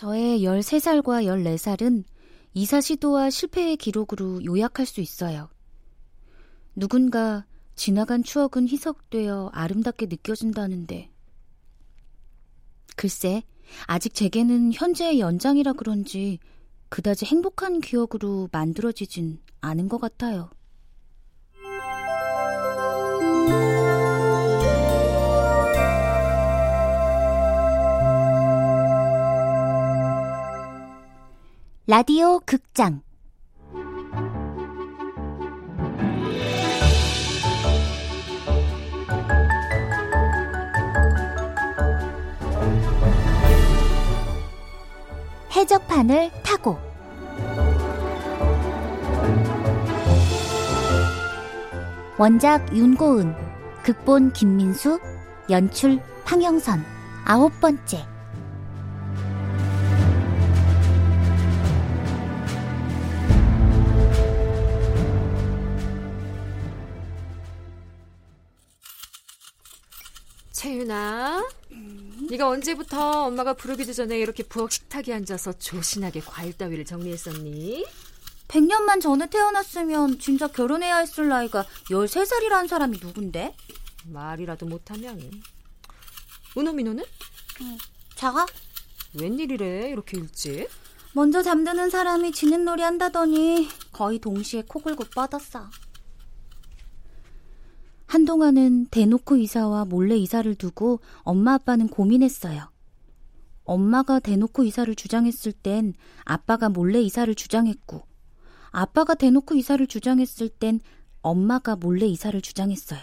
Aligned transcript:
저의 0.00 0.40
13살과 0.40 1.26
14살은 1.26 2.04
이사 2.54 2.80
시도와 2.80 3.28
실패의 3.28 3.76
기록으로 3.76 4.42
요약할 4.42 4.86
수 4.86 5.02
있어요. 5.02 5.50
누군가 6.74 7.44
지나간 7.74 8.22
추억은 8.22 8.66
희석되어 8.66 9.50
아름답게 9.52 10.06
느껴진다는데. 10.06 11.10
글쎄, 12.96 13.42
아직 13.84 14.14
제게는 14.14 14.72
현재의 14.72 15.20
연장이라 15.20 15.74
그런지 15.74 16.38
그다지 16.88 17.26
행복한 17.26 17.82
기억으로 17.82 18.48
만들어지진 18.52 19.38
않은 19.60 19.90
것 19.90 20.00
같아요. 20.00 20.48
라디오 31.90 32.38
극장. 32.46 33.02
해적판을 45.56 46.30
타고. 46.44 46.78
원작 52.16 52.72
윤고은 52.72 53.34
극본 53.82 54.32
김민수 54.32 55.00
연출 55.50 55.98
황영선. 56.24 56.84
아홉 57.24 57.60
번째 57.60 58.09
음? 71.72 72.26
네가 72.30 72.48
언제부터 72.48 73.24
엄마가 73.26 73.54
부르기도 73.54 73.92
전에 73.92 74.18
이렇게 74.18 74.42
부엌 74.42 74.72
식탁에 74.72 75.12
앉아서 75.12 75.58
조신하게 75.58 76.20
과일 76.20 76.56
따위를 76.56 76.84
정리했었니? 76.84 77.84
100년만 78.48 79.00
전에 79.00 79.28
태어났으면 79.30 80.18
진짜 80.18 80.48
결혼해야 80.48 80.98
했을 80.98 81.28
나이가 81.28 81.64
13살이라는 81.90 82.68
사람이 82.68 82.98
누군데? 83.00 83.54
말이라도 84.06 84.66
못하면. 84.66 85.20
은호 86.56 86.72
민호는? 86.72 87.04
응, 87.60 87.78
자가? 88.16 88.46
웬일이래, 89.14 89.90
이렇게 89.90 90.18
일찍? 90.18 90.68
먼저 91.12 91.42
잠드는 91.42 91.90
사람이 91.90 92.32
지는 92.32 92.64
놀이 92.64 92.82
한다더니 92.82 93.68
거의 93.92 94.18
동시에 94.18 94.62
코 94.66 94.80
골고 94.80 95.04
뻗었어. 95.14 95.68
한동안은 98.10 98.86
대놓고 98.86 99.36
이사와 99.36 99.84
몰래 99.84 100.16
이사를 100.16 100.52
두고 100.56 100.98
엄마 101.18 101.54
아빠는 101.54 101.86
고민했어요. 101.86 102.68
엄마가 103.62 104.18
대놓고 104.18 104.64
이사를 104.64 104.92
주장했을 104.96 105.52
땐 105.52 105.94
아빠가 106.24 106.68
몰래 106.68 107.00
이사를 107.00 107.32
주장했고, 107.32 108.04
아빠가 108.72 109.14
대놓고 109.14 109.54
이사를 109.54 109.86
주장했을 109.86 110.48
땐 110.48 110.80
엄마가 111.22 111.76
몰래 111.76 112.06
이사를 112.06 112.40
주장했어요. 112.40 113.00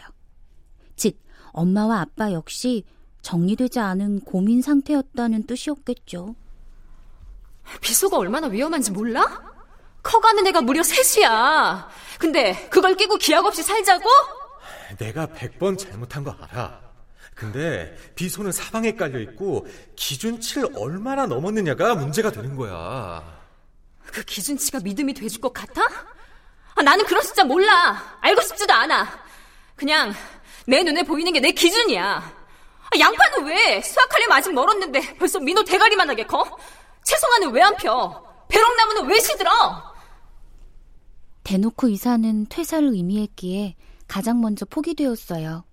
즉, 0.98 1.18
엄마와 1.54 2.02
아빠 2.02 2.34
역시 2.34 2.84
정리되지 3.22 3.80
않은 3.80 4.20
고민 4.20 4.62
상태였다는 4.62 5.44
뜻이었겠죠. 5.44 6.36
비소가 7.80 8.18
얼마나 8.18 8.48
위험한지 8.48 8.92
몰라? 8.92 9.24
커가는 10.04 10.46
애가 10.48 10.64
무려 10.64 10.84
셋이야. 10.84 11.88
근데 12.20 12.68
그걸 12.70 12.98
끼고 12.98 13.16
기약 13.16 13.46
없이 13.46 13.64
살자고? 13.64 14.04
내가 14.98 15.28
100번 15.28 15.78
잘못한 15.78 16.24
거 16.24 16.36
알아. 16.42 16.82
근데 17.36 17.96
비소는 18.16 18.52
사방에 18.52 18.96
깔려 18.96 19.20
있고 19.20 19.68
기준치를 19.96 20.70
얼마나 20.76 21.26
넘었느냐가 21.28 21.96
문제가 21.96 22.32
되는 22.32 22.56
거야. 22.56 23.24
그 24.06 24.24
기준치가 24.24 24.80
믿음이 24.80 25.14
돼줄 25.14 25.42
것 25.42 25.54
같아? 25.54 25.82
아, 26.76 26.82
나는 26.82 27.06
그런 27.06 27.22
숫자 27.24 27.44
몰라. 27.44 28.18
알고 28.22 28.42
싶지도 28.42 28.74
않아. 28.74 29.08
그냥 29.76 30.14
내 30.66 30.82
눈에 30.84 31.04
보이는 31.04 31.32
게 31.34 31.40
내 31.40 31.52
기준이야. 31.52 32.38
아, 32.90 33.00
양파는 33.00 33.46
왜? 33.46 33.82
수확하려면 33.82 34.38
아직 34.38 34.54
멀었는데 34.54 35.18
벌써 35.18 35.40
민호 35.40 35.64
대가리만하게 35.64 36.24
커? 36.26 36.44
채송화는 37.04 37.52
왜 37.52 37.62
안 37.62 37.76
펴? 37.76 38.24
배롱나무는 38.50 39.08
왜 39.08 39.20
시들어? 39.20 39.52
대놓고 41.44 41.90
이사는 41.90 42.48
퇴사를 42.50 42.88
의미했기에 42.88 43.76
가장 44.08 44.42
먼저 44.42 44.66
포기되었어요. 44.66 45.64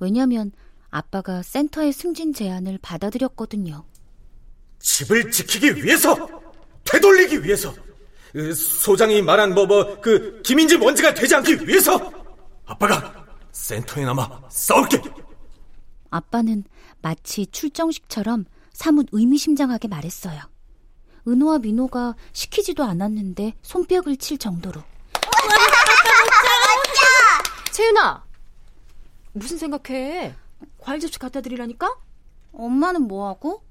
왜냐면 0.00 0.52
아빠가 0.90 1.42
센터의 1.42 1.92
승진 1.92 2.32
제안을 2.32 2.78
받아들였거든요. 2.82 3.84
집을 4.78 5.30
지키기 5.30 5.84
위해서! 5.84 6.14
되돌리기 6.84 7.42
위해서! 7.44 7.74
그 8.32 8.54
소장이 8.54 9.22
말한 9.22 9.54
뭐, 9.54 9.66
뭐, 9.66 10.00
그, 10.00 10.40
김인지 10.42 10.78
먼지가 10.78 11.14
되지 11.14 11.34
않기 11.34 11.66
위해서! 11.66 12.12
아빠가 12.64 13.26
센터에 13.52 14.04
남아 14.04 14.42
싸울게! 14.48 15.02
아빠는 16.10 16.64
마치 17.02 17.46
출정식처럼 17.46 18.44
사뭇 18.72 19.06
의미심장하게 19.12 19.88
말했어요. 19.88 20.40
은호와 21.26 21.58
민호가 21.58 22.14
시키지도 22.32 22.84
않았는데 22.84 23.54
손뼉을 23.62 24.16
칠 24.18 24.38
정도로. 24.38 24.82
채윤아, 27.76 28.24
무슨 29.34 29.58
생각해? 29.58 30.34
과일 30.78 30.98
접시 30.98 31.18
갖다 31.18 31.42
드리라니까? 31.42 31.94
엄마는 32.54 33.02
뭐하고? 33.02 33.62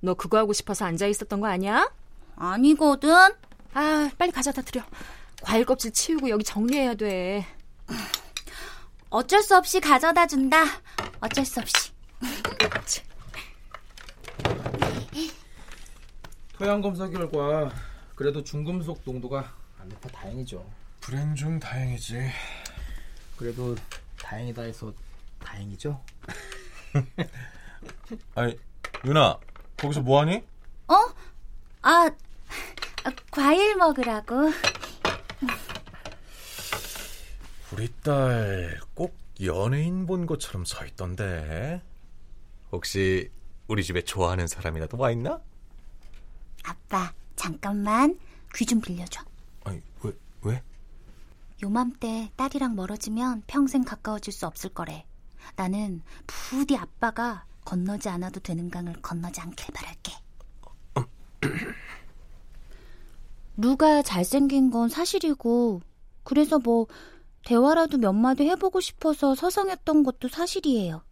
너 0.00 0.14
그거 0.14 0.36
하고 0.36 0.52
싶어서 0.52 0.84
앉아 0.86 1.06
있었던 1.06 1.40
거 1.40 1.46
아니야? 1.46 1.92
아니거든. 2.34 3.08
아, 3.72 4.10
빨리 4.18 4.32
가져다 4.32 4.62
드려. 4.62 4.82
과일 5.42 5.64
껍질 5.64 5.92
치우고 5.92 6.28
여기 6.28 6.42
정리해야 6.42 6.94
돼. 6.94 7.46
어쩔 9.10 9.44
수 9.44 9.56
없이 9.56 9.78
가져다 9.78 10.26
준다. 10.26 10.64
어쩔 11.20 11.44
수 11.44 11.60
없이. 11.60 11.92
토양 16.54 16.80
검사 16.80 17.08
결과 17.08 17.70
그래도 18.16 18.42
중금속 18.42 19.02
농도가 19.04 19.54
안 19.78 19.88
높아 19.88 20.08
다행이죠. 20.08 20.68
불행 21.00 21.36
중 21.36 21.60
다행이지. 21.60 22.28
그래도 23.40 23.74
다행이다 24.22 24.62
해서 24.62 24.92
다행이죠? 25.38 25.98
아니, 28.34 28.58
유나, 29.06 29.38
거기서 29.78 30.02
뭐하니? 30.02 30.44
어? 30.88 30.94
아, 31.80 32.10
과일 33.30 33.76
먹으라고. 33.76 34.50
우리 37.72 37.88
딸 38.02 38.78
꼭 38.94 39.16
연예인 39.42 40.04
본 40.06 40.26
것처럼 40.26 40.66
서 40.66 40.84
있던데. 40.84 41.80
혹시 42.72 43.30
우리 43.68 43.82
집에 43.82 44.02
좋아하는 44.02 44.48
사람이라도 44.48 44.98
와 44.98 45.10
있나? 45.12 45.40
아빠, 46.64 47.10
잠깐만 47.36 48.18
귀 48.54 48.66
좀 48.66 48.82
빌려줘. 48.82 49.22
아니, 49.64 49.80
왜, 50.02 50.12
왜? 50.42 50.62
요맘때 51.62 52.32
딸이랑 52.36 52.74
멀어지면 52.74 53.42
평생 53.46 53.84
가까워질 53.84 54.32
수 54.32 54.46
없을 54.46 54.70
거래. 54.70 55.04
나는 55.56 56.02
부디 56.26 56.76
아빠가 56.76 57.44
건너지 57.64 58.08
않아도 58.08 58.40
되는 58.40 58.70
강을 58.70 58.94
건너지 59.02 59.40
않길 59.40 59.74
바랄게. 59.74 60.12
루가 63.56 64.02
잘생긴 64.02 64.70
건 64.70 64.88
사실이고, 64.88 65.82
그래서 66.24 66.58
뭐, 66.58 66.86
대화라도 67.44 67.98
몇 67.98 68.12
마디 68.12 68.44
해보고 68.48 68.80
싶어서 68.80 69.34
서성했던 69.34 70.02
것도 70.02 70.28
사실이에요. 70.28 71.02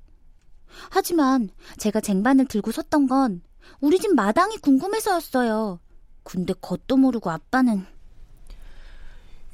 하지만 0.91 1.50
제가 1.79 2.00
쟁반을 2.00 2.47
들고 2.47 2.73
섰던 2.73 3.06
건 3.06 3.43
우리 3.81 3.99
집 3.99 4.15
마당이 4.15 4.59
궁금해서였어요. 4.59 5.81
근데 6.23 6.53
겉도 6.61 6.97
모르고 6.97 7.31
아빠는 7.31 7.87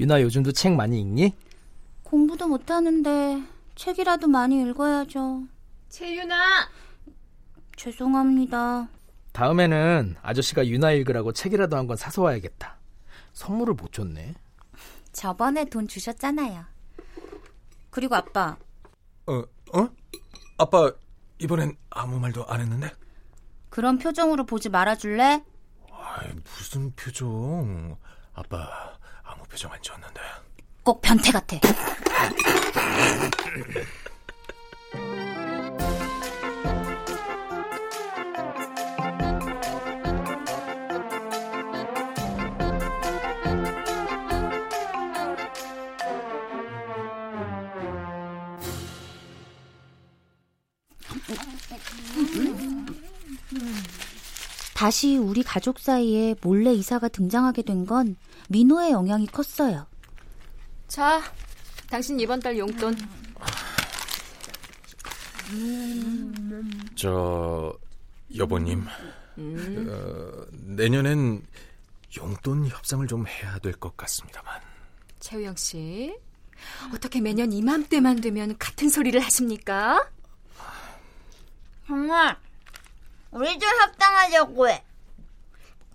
유나 0.00 0.20
요즘도 0.22 0.52
책 0.52 0.74
많이 0.74 1.00
읽니? 1.00 1.34
공부도 2.02 2.48
못하는데 2.48 3.42
책이라도 3.74 4.28
많이 4.28 4.60
읽어야죠. 4.62 5.44
채윤아! 5.88 6.68
죄송합니다. 7.76 8.88
다음에는 9.32 10.16
아저씨가 10.22 10.66
유나 10.66 10.92
읽으라고 10.92 11.32
책이라도 11.32 11.76
한 11.76 11.86
권 11.86 11.96
사서 11.96 12.22
와야겠다. 12.22 12.76
선물을 13.32 13.74
못 13.74 13.92
줬네. 13.92 14.34
저번에 15.12 15.64
돈 15.66 15.88
주셨잖아요. 15.88 16.64
그리고 17.90 18.14
아빠. 18.16 18.56
어, 19.26 19.32
어? 19.72 19.88
아빠, 20.58 20.92
이번엔 21.38 21.76
아무 21.90 22.18
말도 22.20 22.46
안 22.46 22.60
했는데? 22.60 22.90
그런 23.70 23.98
표정으로 23.98 24.44
보지 24.46 24.68
말아줄래? 24.68 25.44
아이, 25.92 26.28
무슨 26.44 26.92
표정? 26.94 27.96
아빠 28.34 28.96
표정 29.54 29.72
안 29.72 29.80
지었는데. 29.80 30.20
꼭 30.82 31.00
변태 31.00 31.30
같아. 31.30 31.56
다시 54.84 55.16
우리 55.16 55.42
가족 55.42 55.78
사이에 55.78 56.34
몰래 56.42 56.70
이사가 56.74 57.08
등장하게 57.08 57.62
된 57.62 57.86
건 57.86 58.16
민호의 58.50 58.90
영향이 58.90 59.26
컸어요. 59.28 59.86
자, 60.88 61.22
당신 61.88 62.20
이번 62.20 62.38
달 62.38 62.58
용돈. 62.58 62.94
저 66.96 67.74
여보님 68.36 68.84
음. 69.38 69.86
어, 69.88 70.46
내년엔 70.52 71.42
용돈 72.18 72.66
협상을 72.68 73.06
좀 73.06 73.26
해야 73.26 73.58
될 73.60 73.72
것 73.72 73.96
같습니다만. 73.96 74.60
최우영 75.20 75.56
씨, 75.56 76.14
어떻게 76.94 77.22
매년 77.22 77.52
이맘때만 77.54 78.20
되면 78.20 78.54
같은 78.58 78.90
소리를 78.90 79.18
하십니까? 79.18 80.10
정말 81.86 82.36
우리도 83.34 83.66
협상하려고 83.66 84.68
해. 84.68 84.84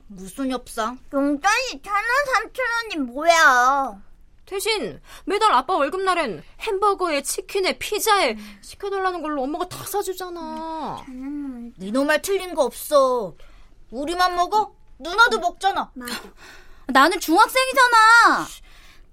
무슨 0.07 0.51
협상? 0.51 0.99
용돈이 1.13 1.81
천 1.83 1.93
원, 1.93 2.03
삼천 2.33 2.65
원이 2.83 2.95
뭐야? 3.11 4.01
대신 4.45 4.99
매달 5.25 5.53
아빠 5.53 5.75
월급날엔 5.75 6.43
햄버거에 6.61 7.21
치킨에 7.21 7.77
피자에 7.77 8.35
시켜달라는 8.61 9.21
걸로 9.21 9.43
엄마가 9.43 9.69
다 9.69 9.85
사주잖아. 9.85 11.05
니노 11.77 12.03
말 12.03 12.21
틀린 12.21 12.55
거 12.55 12.63
없어. 12.63 13.35
우리만 13.91 14.35
먹어? 14.35 14.75
누나도 14.97 15.39
먹잖아. 15.39 15.91
나는 16.87 17.19
중학생이잖아. 17.19 18.47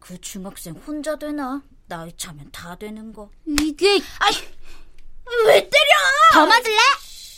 그 0.01 0.21
중학생 0.21 0.75
혼자 0.75 1.17
되나? 1.17 1.63
나이 1.87 2.17
차면 2.17 2.51
다 2.51 2.75
되는 2.77 3.13
거. 3.13 3.31
이게 3.47 4.01
아이, 4.19 4.33
왜 5.47 5.61
때려? 5.61 5.71
더 6.33 6.47
맞을래? 6.47 6.77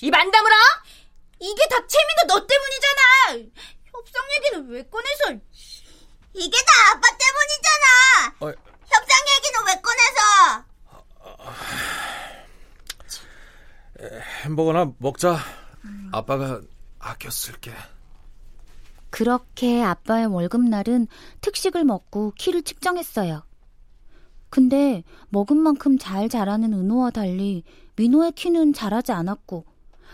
입안 0.03 0.31
다물어? 0.31 0.55
이게 1.41 1.67
다 1.69 1.77
채민도 1.87 2.27
너 2.29 2.47
때문이잖아. 2.47 3.51
협상 3.85 4.25
얘기는 4.37 4.69
왜 4.69 4.83
꺼내서? 4.89 5.41
이게 6.35 6.57
다 6.59 6.73
아빠 6.93 7.09
때문이잖아. 7.19 8.37
어, 8.41 8.53
협상 8.87 9.19
얘기는 9.37 9.67
왜 9.67 9.81
꺼내서? 9.81 10.65
햄버거나 14.45 14.93
먹자. 14.99 15.39
아빠가 16.13 16.61
아껴 16.99 17.31
쓸게. 17.31 17.73
그렇게 19.11 19.83
아빠의 19.83 20.27
월급날은 20.27 21.09
특식을 21.41 21.85
먹고 21.85 22.33
키를 22.37 22.63
측정했어요. 22.63 23.45
근데 24.51 25.03
먹은 25.31 25.57
만큼 25.57 25.99
잘 25.99 26.29
자라는 26.29 26.73
은호와 26.73 27.11
달리 27.11 27.65
민호의 27.97 28.33
키는 28.33 28.73
자라지 28.73 29.13
않았고 29.13 29.65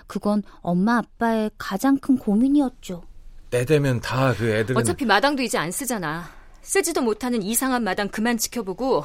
그건 0.06 0.42
엄마 0.60 0.98
아빠의 0.98 1.50
가장 1.58 1.96
큰 1.98 2.16
고민이었죠. 2.18 3.02
때 3.50 3.64
되면 3.64 4.00
다 4.00 4.34
그 4.36 4.48
애들은 4.48 4.76
어차피 4.76 5.04
마당도 5.04 5.42
이제 5.42 5.58
안 5.58 5.70
쓰잖아. 5.70 6.24
쓰지도 6.62 7.02
못하는 7.02 7.42
이상한 7.42 7.84
마당 7.84 8.08
그만 8.08 8.36
지켜보고 8.38 9.04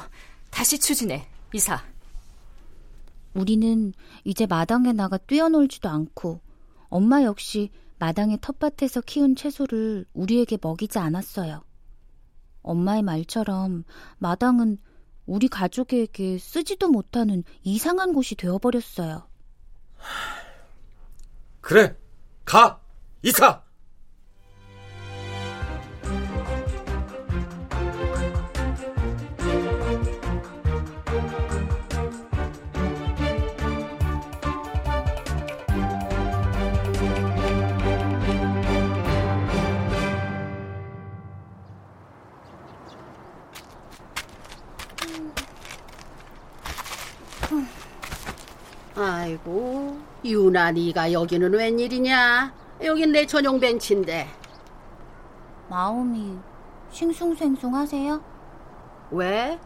다시 0.50 0.78
추진해. 0.78 1.26
이사. 1.52 1.82
우리는 3.34 3.92
이제 4.24 4.46
마당에 4.46 4.92
나가 4.92 5.16
뛰어놀지도 5.18 5.88
않고 5.88 6.40
엄마 6.88 7.22
역시 7.22 7.70
마당의 7.98 8.38
텃밭에서 8.40 9.02
키운 9.02 9.36
채소를 9.36 10.06
우리에게 10.14 10.58
먹이지 10.60 10.98
않았어요. 10.98 11.62
엄마의 12.62 13.02
말처럼 13.02 13.84
마당은 14.18 14.78
우리 15.26 15.48
가족에게 15.48 16.38
쓰지도 16.38 16.88
못하는 16.88 17.44
이상한 17.62 18.12
곳이 18.12 18.34
되어버렸어요. 18.34 19.28
그래 21.60 21.96
가 22.44 22.80
이사. 23.22 23.62
아이고, 48.96 50.09
유나 50.24 50.72
네가 50.72 51.12
여기는 51.12 51.52
웬일이냐? 51.52 52.52
여긴 52.84 53.12
내 53.12 53.26
전용 53.26 53.58
벤치인데. 53.58 54.28
마음이 55.68 56.38
싱숭생숭하세요? 56.90 58.20
왜? 59.12 59.58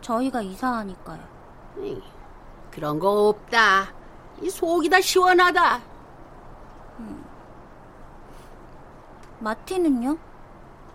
저희가 0.00 0.42
이사하니까요. 0.42 1.20
에이, 1.80 2.02
그런 2.70 2.98
거 2.98 3.28
없다. 3.28 3.92
이 4.42 4.50
속이 4.50 4.88
다 4.88 5.00
시원하다. 5.00 5.80
마티는요? 9.40 10.16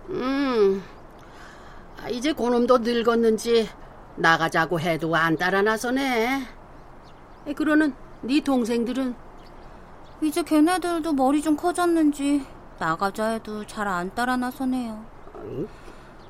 음, 0.10 0.84
아, 2.02 2.10
이제 2.10 2.34
고놈도 2.34 2.80
늙었는지 2.80 3.70
나가자고 4.18 4.80
해도 4.80 5.16
안 5.16 5.38
따라 5.38 5.62
나서네. 5.62 6.42
에, 7.48 7.54
그러는 7.54 7.94
네 8.24 8.40
동생들은 8.42 9.16
이제 10.22 10.42
걔네들도 10.44 11.14
머리 11.14 11.42
좀 11.42 11.56
커졌는지 11.58 12.46
나가자 12.80 13.28
해도 13.32 13.66
잘 13.66 13.88
안 13.88 14.14
따라 14.16 14.38
나서네요. 14.38 15.04
어이, 15.36 15.68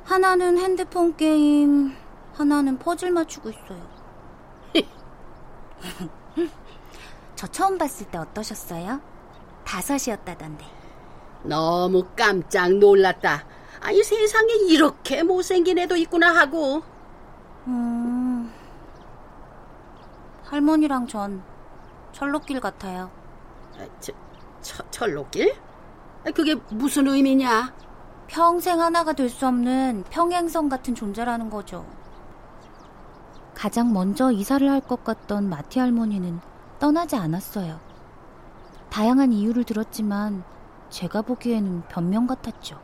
하나는 0.03 0.57
핸드폰 0.57 1.15
게임, 1.15 1.95
하나는 2.33 2.77
퍼즐 2.79 3.11
맞추고 3.11 3.49
있어요. 3.51 3.93
저 7.35 7.47
처음 7.47 7.77
봤을 7.77 8.07
때 8.07 8.17
어떠셨어요? 8.17 8.99
다섯이었다던데. 9.65 10.65
너무 11.43 12.05
깜짝 12.15 12.71
놀랐다. 12.73 13.45
아니 13.81 14.01
세상에 14.01 14.53
이렇게 14.69 15.21
못생긴 15.23 15.77
애도 15.77 15.95
있구나 15.97 16.33
하고. 16.35 16.81
음, 17.67 18.51
할머니랑 20.45 21.07
전 21.07 21.43
철로길 22.13 22.59
같아요. 22.61 23.11
아, 23.77 23.85
저, 23.99 24.13
처, 24.61 24.83
철로길? 24.91 25.53
아, 26.25 26.31
그게 26.31 26.55
무슨 26.69 27.07
의미냐? 27.07 27.73
평생 28.27 28.79
하나가 28.81 29.13
될 29.13 29.29
수 29.29 29.45
없는 29.47 30.05
평행선 30.09 30.69
같은 30.69 30.95
존재라는 30.95 31.49
거죠. 31.49 31.85
가장 33.53 33.93
먼저 33.93 34.31
이사를 34.31 34.67
할 34.69 34.81
것 34.81 35.03
같던 35.03 35.49
마티 35.49 35.79
할머니는 35.79 36.39
떠나지 36.79 37.15
않았어요. 37.15 37.79
다양한 38.89 39.33
이유를 39.33 39.63
들었지만 39.63 40.43
제가 40.89 41.21
보기에는 41.23 41.83
변명 41.89 42.27
같았죠. 42.27 42.79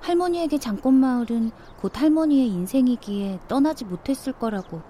할머니에게 0.00 0.58
장꽃마을은 0.58 1.50
곧 1.80 2.00
할머니의 2.00 2.48
인생이기에 2.48 3.40
떠나지 3.48 3.84
못했을 3.84 4.32
거라고 4.32 4.82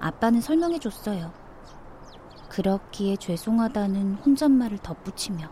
아빠는 0.00 0.40
설명해 0.40 0.78
줬어요. 0.78 1.32
그렇기에 2.56 3.16
죄송하다는 3.16 4.14
혼잣말을 4.24 4.78
덧붙이며 4.78 5.46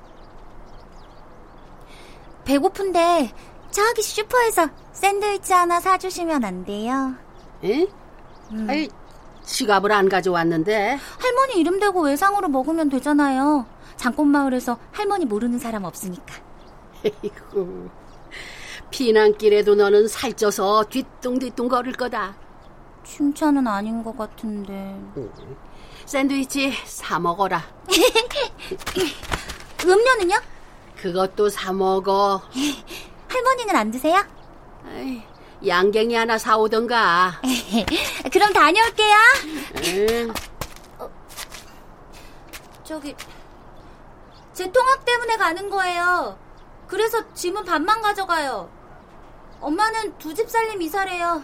배고픈데 2.46 3.30
저기 3.70 4.00
슈퍼에서 4.00 4.70
샌드위치 4.92 5.52
하나 5.52 5.80
사주시면 5.80 6.44
안 6.44 6.64
돼요? 6.64 7.14
에? 7.62 7.87
아이, 8.68 8.88
지갑을 9.42 9.92
안 9.92 10.08
가져왔는데. 10.08 10.99
할머니 11.18 11.61
이름 11.61 11.78
대고 11.78 12.04
외상으로 12.04 12.49
먹으면 12.49 12.88
되잖아요. 12.88 13.66
장꽃마을에서 13.96 14.78
할머니 14.90 15.26
모르는 15.26 15.58
사람 15.58 15.84
없으니까. 15.84 16.34
에이구, 17.04 17.90
피난길에도 18.90 19.75
너는 19.75 20.08
살쪄서 20.08 20.84
뒤뚱뒤뚱 20.84 21.68
걸을 21.68 21.92
거다. 21.92 22.34
칭찬은 23.02 23.66
아닌 23.66 24.02
것 24.02 24.16
같은데. 24.16 24.99
샌드위치 26.06 26.73
사 26.84 27.18
먹어라. 27.18 27.62
음료는요? 29.84 30.37
그것도 30.96 31.49
사 31.49 31.73
먹어. 31.73 32.40
할머니는 33.28 33.75
안 33.76 33.90
드세요? 33.90 34.23
에이, 34.94 35.23
양갱이 35.66 36.14
하나 36.14 36.38
사오던가. 36.38 37.40
그럼 38.32 38.52
다녀올게요. 38.52 39.16
응. 39.87 40.34
저기 42.84 43.14
제 44.52 44.70
통학 44.70 45.04
때문에 45.04 45.37
가는 45.37 45.68
거예요. 45.70 46.38
그래서 46.87 47.32
짐은 47.32 47.64
반만 47.64 48.00
가져가요. 48.02 48.70
엄마는 49.61 50.16
두 50.18 50.34
집 50.34 50.49
살림 50.50 50.80
이사래요. 50.82 51.42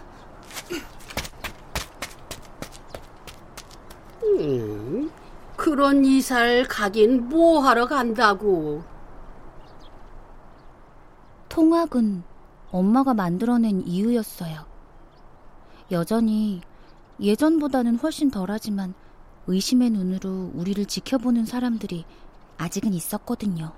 음, 4.23 5.11
그런 5.55 6.05
이사를 6.05 6.67
가긴 6.67 7.29
뭐 7.29 7.59
하러 7.59 7.87
간다고. 7.87 8.83
통학은 11.49 12.23
엄마가 12.71 13.13
만들어낸 13.13 13.85
이유였어요. 13.85 14.65
여전히 15.91 16.61
예전보다는 17.19 17.97
훨씬 17.97 18.31
덜하지만 18.31 18.93
의심의 19.47 19.89
눈으로 19.89 20.51
우리를 20.53 20.85
지켜보는 20.85 21.45
사람들이 21.45 22.05
아직은 22.57 22.93
있었거든요. 22.93 23.73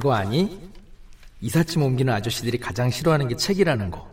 그거 0.00 0.14
아니? 0.14 0.58
이삿짐 1.42 1.82
옮기는 1.82 2.10
아저씨들이 2.10 2.58
가장 2.58 2.88
싫어하는 2.88 3.28
게 3.28 3.36
책이라는 3.36 3.90
거. 3.90 4.10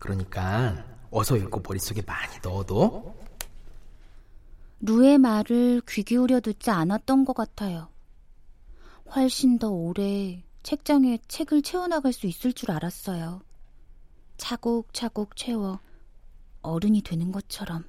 그러니까 0.00 0.84
어서 1.12 1.36
읽고 1.36 1.62
머릿속에 1.64 2.02
많이 2.02 2.36
넣어둬. 2.42 3.14
루의 4.80 5.18
말을 5.18 5.82
귀 5.88 6.02
기울여 6.02 6.40
듣지 6.40 6.70
않았던 6.70 7.24
것 7.24 7.36
같아요. 7.36 7.88
훨씬 9.14 9.60
더 9.60 9.70
오래 9.70 10.42
책장에 10.64 11.20
책을 11.28 11.62
채워나갈 11.62 12.12
수 12.12 12.26
있을 12.26 12.52
줄 12.52 12.72
알았어요. 12.72 13.42
차곡차곡 14.38 15.36
채워 15.36 15.78
어른이 16.62 17.02
되는 17.02 17.30
것처럼. 17.30 17.84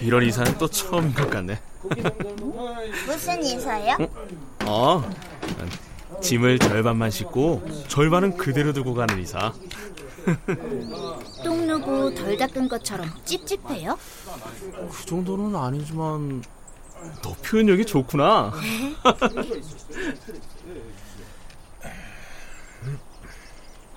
이런 0.00 0.22
이사는 0.22 0.56
또 0.58 0.66
처음인 0.68 1.14
것 1.14 1.28
같네. 1.30 1.60
무슨 3.06 3.42
이사요? 3.42 3.96
어, 4.64 5.02
짐을 6.22 6.58
절반만 6.58 7.10
싣고 7.10 7.62
절반은 7.88 8.36
그대로 8.36 8.72
두고 8.72 8.94
가는 8.94 9.20
이사. 9.20 9.52
똥 11.44 11.66
누고 11.66 12.14
덜 12.14 12.36
닦은 12.38 12.68
것처럼 12.68 13.10
찝찝해요? 13.24 13.98
그 14.90 15.06
정도는 15.06 15.54
아니지만 15.54 16.42
너 17.22 17.34
표현력이 17.42 17.84
좋구나. 17.84 18.52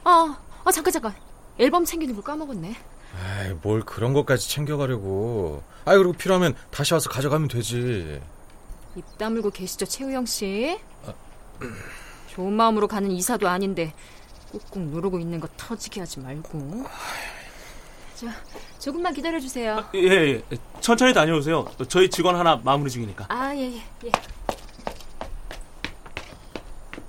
아, 0.04 0.38
아 0.64 0.72
잠깐 0.72 0.92
잠깐. 0.92 1.16
앨범 1.58 1.86
챙기는 1.86 2.14
걸 2.14 2.24
까먹었네. 2.24 2.76
아이, 3.24 3.54
뭘 3.62 3.82
그런 3.82 4.14
것까지 4.14 4.50
챙겨가려고. 4.50 5.64
아이, 5.86 5.98
그리고 5.98 6.14
필요하면 6.14 6.56
다시 6.70 6.94
와서 6.94 7.10
가져가면 7.10 7.48
되지. 7.48 8.22
입 8.96 9.18
다물고 9.18 9.52
계시죠, 9.52 9.86
최우영 9.86 10.26
씨? 10.26 10.80
좋은 12.30 12.54
마음으로 12.54 12.88
가는 12.88 13.10
이사도 13.12 13.48
아닌데 13.48 13.94
꾹꾹 14.52 14.80
누르고 14.80 15.20
있는 15.20 15.40
거 15.40 15.48
터지게 15.58 16.00
하지 16.02 16.20
말고. 16.20 16.86
자, 18.16 18.28
조금만 18.80 19.14
기다려 19.14 19.40
주세요. 19.40 19.86
예, 19.94 20.00
예, 20.00 20.44
천천히 20.82 21.14
다녀오세요. 21.14 21.66
저희 21.88 22.10
직원 22.10 22.36
하나 22.36 22.56
마무리 22.56 22.90
중이니까. 22.90 23.26
아, 23.30 23.56
예, 23.56 23.74
예, 23.74 23.82
예. 24.06 24.12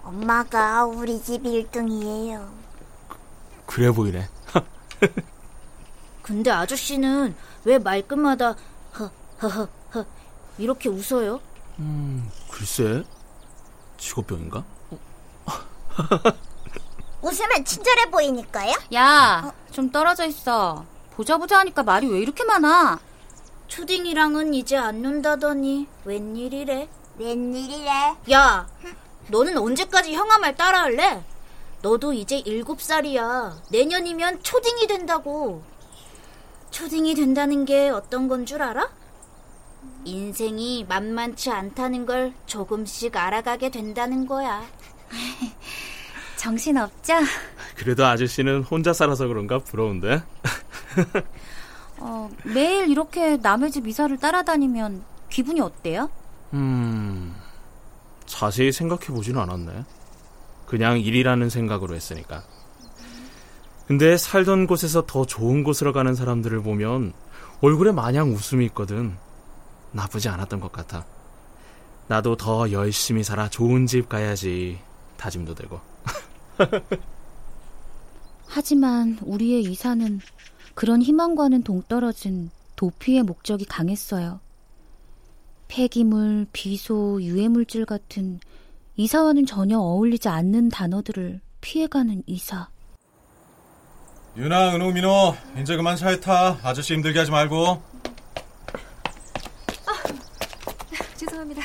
엄마가 0.02 0.84
우리 0.86 1.20
집 1.20 1.42
1등이에요. 1.42 2.48
그래 3.66 3.90
보이네. 3.90 4.28
근데 6.28 6.50
아저씨는 6.50 7.34
왜 7.64 7.78
말끝마다 7.78 8.54
허허허허 9.40 10.04
이렇게 10.58 10.90
웃어요? 10.90 11.40
음, 11.78 12.30
글쎄, 12.50 13.02
직업병인가? 13.96 14.62
웃으면 17.22 17.64
친절해 17.64 18.10
보이니까요? 18.10 18.74
야, 18.94 19.50
좀 19.72 19.90
떨어져 19.90 20.26
있어. 20.26 20.84
보자 21.12 21.38
보자 21.38 21.60
하니까 21.60 21.82
말이 21.82 22.06
왜 22.06 22.18
이렇게 22.20 22.44
많아? 22.44 23.00
초딩이랑은 23.68 24.52
이제 24.52 24.76
안 24.76 25.00
논다더니 25.00 25.86
웬일이래? 26.04 26.90
웬일이래? 27.16 28.16
야, 28.32 28.68
너는 29.28 29.56
언제까지 29.56 30.12
형아 30.14 30.36
말 30.36 30.54
따라할래? 30.56 31.24
너도 31.80 32.12
이제 32.12 32.36
일곱 32.40 32.82
살이야. 32.82 33.62
내년이면 33.70 34.42
초딩이 34.42 34.86
된다고. 34.88 35.62
초딩이 36.70 37.14
된다는 37.14 37.64
게 37.64 37.88
어떤 37.88 38.28
건 38.28 38.44
줄 38.46 38.62
알아? 38.62 38.88
인생이 40.04 40.84
만만치 40.88 41.50
않다는 41.50 42.06
걸 42.06 42.32
조금씩 42.46 43.16
알아가게 43.16 43.70
된다는 43.70 44.26
거야. 44.26 44.62
정신 46.36 46.76
없죠? 46.78 47.14
그래도 47.76 48.06
아저씨는 48.06 48.62
혼자 48.62 48.92
살아서 48.92 49.26
그런가 49.26 49.58
부러운데. 49.58 50.22
어, 51.98 52.30
매일 52.44 52.88
이렇게 52.88 53.36
남의 53.38 53.70
집 53.72 53.86
이사를 53.86 54.16
따라다니면 54.18 55.02
기분이 55.30 55.60
어때요? 55.60 56.10
음, 56.54 57.34
자세히 58.24 58.70
생각해 58.72 59.06
보지는 59.06 59.40
않았네. 59.40 59.84
그냥 60.66 61.00
일이라는 61.00 61.50
생각으로 61.50 61.94
했으니까. 61.96 62.44
근데 63.88 64.18
살던 64.18 64.66
곳에서 64.66 65.06
더 65.06 65.24
좋은 65.24 65.64
곳으로 65.64 65.94
가는 65.94 66.14
사람들을 66.14 66.62
보면 66.62 67.14
얼굴에 67.62 67.90
마냥 67.90 68.34
웃음이 68.34 68.66
있거든. 68.66 69.16
나쁘지 69.92 70.28
않았던 70.28 70.60
것 70.60 70.70
같아. 70.70 71.06
나도 72.06 72.36
더 72.36 72.70
열심히 72.70 73.24
살아 73.24 73.48
좋은 73.48 73.86
집 73.86 74.10
가야지 74.10 74.78
다짐도 75.16 75.54
되고. 75.54 75.80
하지만 78.46 79.18
우리의 79.22 79.62
이사는 79.62 80.20
그런 80.74 81.00
희망과는 81.00 81.62
동떨어진 81.62 82.50
도피의 82.76 83.22
목적이 83.22 83.64
강했어요. 83.64 84.40
폐기물, 85.66 86.46
비소, 86.52 87.22
유해물질 87.22 87.86
같은 87.86 88.38
이사와는 88.96 89.46
전혀 89.46 89.78
어울리지 89.78 90.28
않는 90.28 90.68
단어들을 90.68 91.40
피해가는 91.62 92.24
이사. 92.26 92.68
유나, 94.38 94.76
은호, 94.76 94.92
민호, 94.92 95.36
이제 95.60 95.76
그만 95.76 95.96
차에 95.96 96.20
타. 96.20 96.58
아저씨 96.62 96.94
힘들게 96.94 97.18
하지 97.18 97.32
말고. 97.32 97.82
죄송합니다. 101.16 101.62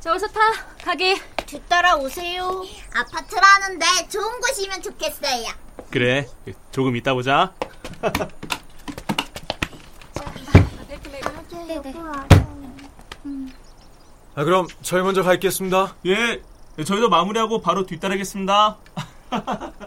자, 0.00 0.12
어서 0.12 0.26
타. 0.26 0.40
가게. 0.84 1.16
뒤따라 1.46 1.94
오세요. 1.94 2.64
아파트라는데 2.92 3.86
좋은 4.08 4.40
곳이면 4.40 4.82
좋겠어요. 4.82 5.46
그래, 5.90 6.26
조금 6.72 6.96
이따 6.96 7.14
보자. 7.14 7.54
아, 14.34 14.44
그럼 14.44 14.66
저희 14.82 15.02
먼저 15.02 15.22
가 15.22 15.34
있겠습니다. 15.34 15.94
예, 16.06 16.42
저희도 16.84 17.08
마무리하고 17.08 17.60
바로 17.60 17.86
뒤따르겠습니다. 17.86 18.76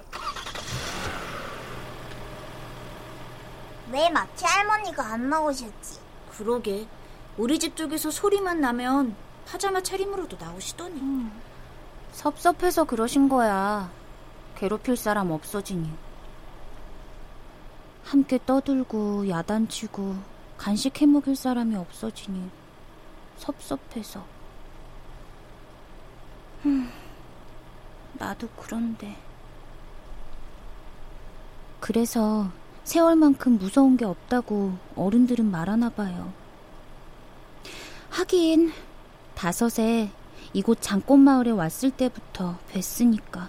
왜 3.92 4.10
마치 4.10 4.46
할머니가 4.46 5.06
안 5.06 5.30
나오셨지? 5.30 6.00
그러게. 6.32 6.88
우리 7.38 7.60
집 7.60 7.76
쪽에서 7.76 8.10
소리만 8.10 8.62
나면 8.62 9.16
파자마 9.46 9.82
차림으로도 9.82 10.38
나오시더니. 10.40 11.00
음. 11.00 11.42
섭섭해서 12.12 12.84
그러신 12.84 13.30
거야. 13.30 13.92
괴롭힐 14.56 14.96
사람 14.96 15.32
없어지니. 15.32 15.92
함께 18.04 18.40
떠들고 18.46 19.30
야단치고 19.30 20.16
간식 20.58 21.02
해먹일 21.02 21.36
사람이 21.36 21.76
없어지니 21.76 22.50
섭섭해서. 23.38 24.24
음, 26.66 26.92
나도 28.14 28.48
그런데. 28.58 29.18
그래서 31.80 32.50
세월만큼 32.84 33.58
무서운 33.58 33.98
게 33.98 34.06
없다고 34.06 34.74
어른들은 34.96 35.50
말하나 35.50 35.90
봐요. 35.90 36.34
하긴 38.10 38.72
다섯에 39.36 40.10
이곳 40.54 40.82
장꽃마을에 40.82 41.52
왔을 41.52 41.92
때부터 41.92 42.58
뵀으니까. 42.74 43.48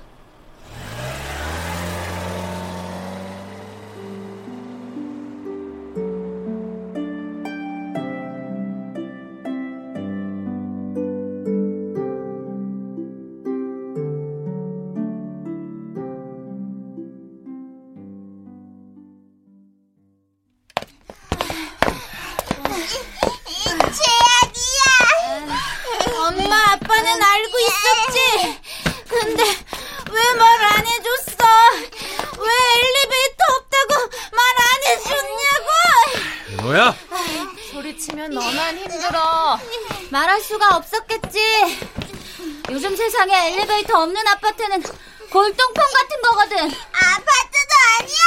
세상에 42.96 43.52
엘리베이터 43.52 44.02
없는 44.02 44.26
아파트는 44.26 44.82
골동품 45.30 45.74
같은 45.74 46.22
거거든. 46.22 46.56
아파트도 46.58 47.72
아니야. 48.00 48.20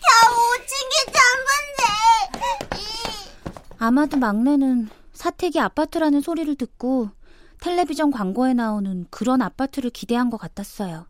겨우 0.00 0.32
5층이 0.54 0.92
전부인데. 2.70 2.84
아마도 3.78 4.16
막내는 4.16 4.88
사택이 5.12 5.60
아파트라는 5.60 6.20
소리를 6.20 6.54
듣고 6.56 7.10
텔레비전 7.60 8.10
광고에 8.10 8.54
나오는 8.54 9.06
그런 9.10 9.42
아파트를 9.42 9.90
기대한 9.90 10.30
것 10.30 10.36
같았어요. 10.38 11.06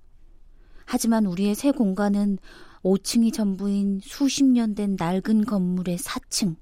하지만 0.84 1.26
우리의 1.26 1.54
새 1.54 1.70
공간은 1.70 2.38
5층이 2.84 3.32
전부인 3.32 4.00
수십 4.02 4.44
년 4.44 4.74
된 4.74 4.96
낡은 4.98 5.44
건물의 5.46 5.98
4층, 5.98 6.56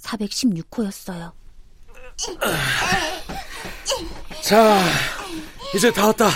416호였어요. 0.00 1.32
자, 4.44 4.78
이제 5.74 5.90
다 5.90 6.08
왔다. 6.08 6.28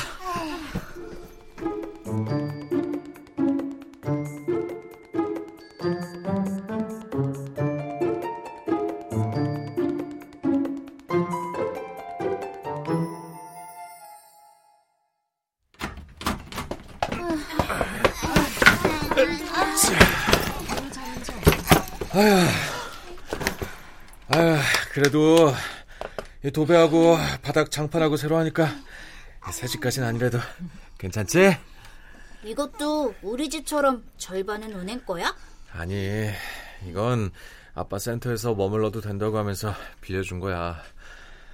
아휴, 22.15 22.49
아휴, 24.29 24.59
그래도 24.95 25.53
도배하고 26.51 27.17
바닥 27.43 27.71
장판하고 27.71 28.17
새로 28.17 28.37
하니까 28.39 28.69
새 29.53 29.67
집까지는 29.67 30.07
아니래도 30.07 30.39
괜찮지? 30.99 31.57
이것도 32.45 33.15
우리 33.23 33.49
집처럼 33.49 34.05
절반은 34.17 34.73
은행 34.73 35.05
거야? 35.05 35.35
아니, 35.73 36.31
이건 36.87 37.31
아빠 37.75 37.99
센터에서 37.99 38.55
머물러도 38.55 39.01
된다고 39.01 39.39
하면서 39.39 39.75
빌려준 40.01 40.41
거야. 40.41 40.81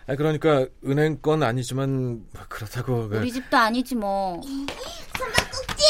그러니까 0.07 0.67
은행 0.85 1.21
건 1.23 1.43
아니지만 1.43 2.27
그렇다고 2.49 3.09
그... 3.09 3.19
우리 3.19 3.33
집도 3.33 3.57
아니지 3.57 3.95
뭐. 3.95 4.41
숨바꼭질! 4.43 5.87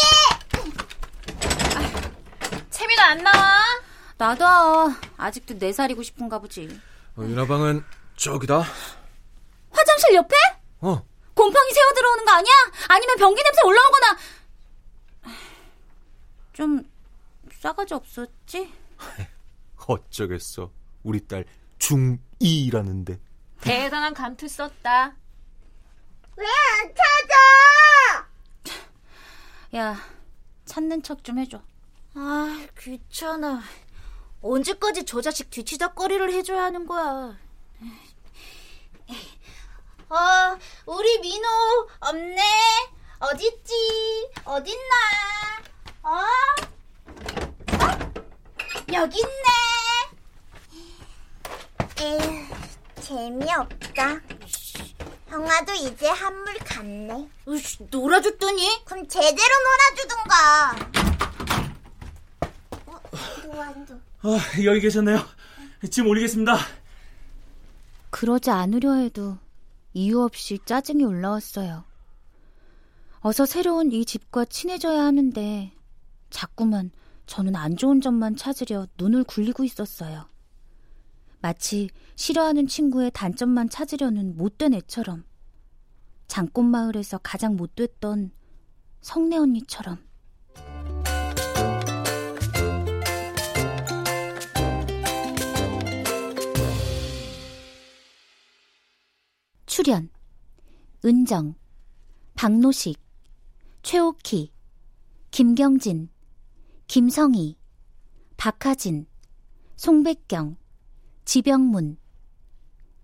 채미도 2.70 3.02
안 3.02 3.22
나와? 3.24 3.58
나도 4.16 4.44
아직도 5.16 5.58
네 5.58 5.72
살이고 5.72 6.02
싶은가 6.02 6.38
보지. 6.38 6.80
어, 7.16 7.22
유나방은 7.22 7.82
저기다. 8.16 8.62
화장실 9.70 10.14
옆에? 10.14 10.34
어. 10.80 11.04
곰팡이 11.34 11.72
새어 11.72 11.92
들어오는 11.94 12.24
거 12.24 12.30
아니야? 12.32 12.52
아니면 12.88 13.16
변기 13.16 13.42
냄새 13.42 13.60
올라오거나. 13.64 14.18
좀 16.52 16.90
싸가지 17.60 17.94
없었지? 17.94 18.72
어쩌겠어. 19.86 20.70
우리 21.02 21.26
딸 21.26 21.44
중2라는데. 21.78 23.18
대단한 23.60 24.14
감투 24.14 24.46
썼다. 24.48 25.14
왜 26.36 26.46
안 26.46 26.94
찾아? 26.94 28.28
야, 29.76 29.96
찾는 30.66 31.02
척 31.02 31.24
좀 31.24 31.38
해줘. 31.38 31.60
아, 32.14 32.66
귀찮아. 32.78 33.60
언제까지 34.40 35.04
저 35.04 35.20
자식 35.20 35.50
뒤치다거리를 35.50 36.32
해줘야 36.32 36.64
하는 36.64 36.86
거야. 36.86 37.36
어, 40.08 40.58
우리 40.86 41.18
민호 41.18 41.48
없네. 42.00 42.42
어딨지? 43.20 44.30
어딨나? 44.44 44.94
어? 46.02 46.10
어? 47.72 48.12
여기 48.92 49.18
있네. 49.18 49.48
에휴, 52.00 52.46
재미없다. 53.00 54.20
형아도 55.28 55.72
이제 55.72 56.08
한물 56.08 56.54
갔네. 56.58 57.28
으씨, 57.48 57.78
놀아줬더니? 57.90 58.84
그럼 58.84 59.08
제대로 59.08 59.54
놀아주던가. 59.64 60.76
어, 62.86 63.00
노안도. 63.46 63.94
어, 63.94 64.38
여기 64.64 64.80
계셨네요. 64.80 65.26
지금 65.90 66.10
올리겠습니다. 66.10 66.56
그러지 68.14 68.50
않으려 68.50 68.94
해도 68.94 69.38
이유 69.92 70.20
없이 70.22 70.60
짜증이 70.64 71.02
올라왔어요. 71.02 71.82
어서 73.22 73.44
새로운 73.44 73.90
이 73.90 74.04
집과 74.04 74.44
친해져야 74.44 75.02
하는데 75.02 75.72
자꾸만 76.30 76.92
저는 77.26 77.56
안 77.56 77.76
좋은 77.76 78.00
점만 78.00 78.36
찾으려 78.36 78.86
눈을 78.98 79.24
굴리고 79.24 79.64
있었어요. 79.64 80.28
마치 81.40 81.90
싫어하는 82.14 82.68
친구의 82.68 83.10
단점만 83.12 83.68
찾으려는 83.68 84.36
못된 84.36 84.74
애처럼 84.74 85.24
장꽃마을에서 86.28 87.18
가장 87.18 87.56
못됐던 87.56 88.30
성내 89.00 89.38
언니처럼 89.38 89.98
출연 99.74 100.08
은정, 101.04 101.56
박노식, 102.36 102.96
최옥희, 103.82 104.52
김경진, 105.32 106.10
김성희, 106.86 107.56
박하진, 108.36 109.08
송백경, 109.74 110.56
지병문, 111.24 111.98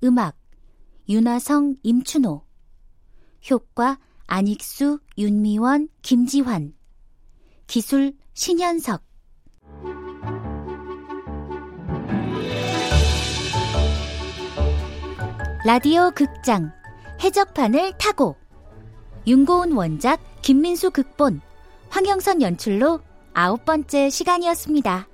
음악 0.05 0.39
윤하성, 1.09 1.75
임춘호, 1.83 2.47
효과 3.51 3.99
안익수, 4.29 5.01
윤미원, 5.19 5.89
김지환, 6.03 6.77
기술 7.67 8.17
신현석 8.35 9.03
라디오 15.63 16.11
극장 16.13 16.73
해적판을 17.23 17.93
타고 17.99 18.35
윤고은 19.27 19.73
원작 19.73 20.19
김민수 20.41 20.91
극본 20.91 21.43
황영선 21.91 22.41
연출로 22.41 23.01
아홉 23.35 23.67
번째 23.67 24.09
시간이었습니다. 24.09 25.07